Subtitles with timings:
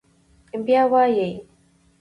[0.65, 1.31] بيا وايي: